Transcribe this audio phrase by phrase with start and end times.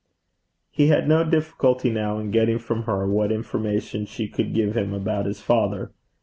[0.71, 4.95] He had no difficulty now in getting from her what information she could give him
[4.95, 5.91] about his father.